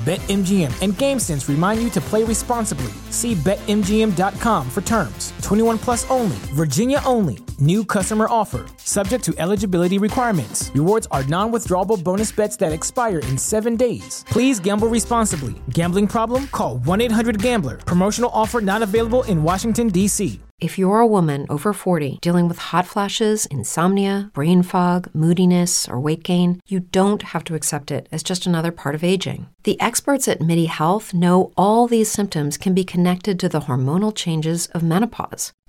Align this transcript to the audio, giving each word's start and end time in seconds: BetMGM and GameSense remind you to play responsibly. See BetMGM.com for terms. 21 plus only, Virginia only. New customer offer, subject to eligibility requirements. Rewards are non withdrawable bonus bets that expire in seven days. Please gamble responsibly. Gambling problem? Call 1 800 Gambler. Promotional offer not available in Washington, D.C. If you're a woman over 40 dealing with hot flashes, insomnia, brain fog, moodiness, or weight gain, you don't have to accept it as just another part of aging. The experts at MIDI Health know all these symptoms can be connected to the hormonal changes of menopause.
BetMGM 0.00 0.72
and 0.82 0.94
GameSense 0.94 1.46
remind 1.48 1.82
you 1.82 1.90
to 1.90 2.00
play 2.00 2.24
responsibly. 2.24 2.90
See 3.10 3.34
BetMGM.com 3.34 4.70
for 4.70 4.80
terms. 4.80 5.34
21 5.42 5.78
plus 5.78 6.10
only, 6.10 6.36
Virginia 6.54 7.00
only. 7.04 7.38
New 7.62 7.84
customer 7.84 8.26
offer, 8.30 8.64
subject 8.78 9.22
to 9.22 9.34
eligibility 9.36 9.98
requirements. 9.98 10.70
Rewards 10.74 11.06
are 11.10 11.24
non 11.24 11.52
withdrawable 11.52 12.02
bonus 12.02 12.32
bets 12.32 12.56
that 12.56 12.72
expire 12.72 13.18
in 13.18 13.36
seven 13.36 13.76
days. 13.76 14.24
Please 14.28 14.58
gamble 14.58 14.88
responsibly. 14.88 15.60
Gambling 15.68 16.06
problem? 16.06 16.46
Call 16.46 16.78
1 16.78 17.02
800 17.02 17.42
Gambler. 17.42 17.76
Promotional 17.76 18.30
offer 18.32 18.62
not 18.62 18.80
available 18.80 19.24
in 19.24 19.42
Washington, 19.42 19.88
D.C. 19.88 20.40
If 20.60 20.78
you're 20.78 21.00
a 21.00 21.06
woman 21.06 21.46
over 21.48 21.72
40 21.72 22.18
dealing 22.20 22.46
with 22.46 22.58
hot 22.58 22.86
flashes, 22.86 23.46
insomnia, 23.46 24.30
brain 24.34 24.62
fog, 24.62 25.08
moodiness, 25.14 25.88
or 25.88 25.98
weight 25.98 26.22
gain, 26.22 26.60
you 26.66 26.80
don't 26.80 27.22
have 27.22 27.44
to 27.44 27.54
accept 27.54 27.90
it 27.90 28.08
as 28.12 28.22
just 28.22 28.44
another 28.46 28.70
part 28.70 28.94
of 28.94 29.02
aging. 29.02 29.48
The 29.64 29.80
experts 29.80 30.28
at 30.28 30.42
MIDI 30.42 30.66
Health 30.66 31.14
know 31.14 31.52
all 31.56 31.86
these 31.86 32.10
symptoms 32.10 32.58
can 32.58 32.74
be 32.74 32.84
connected 32.84 33.40
to 33.40 33.48
the 33.48 33.60
hormonal 33.60 34.14
changes 34.14 34.66
of 34.68 34.82
menopause. 34.82 35.52